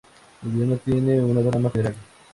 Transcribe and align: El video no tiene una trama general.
El 0.41 0.49
video 0.49 0.65
no 0.69 0.77
tiene 0.77 1.21
una 1.21 1.47
trama 1.47 1.69
general. 1.69 1.93